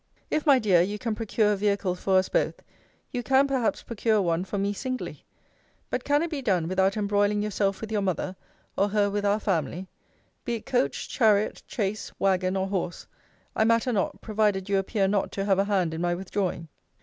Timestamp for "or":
8.75-8.89, 12.57-12.65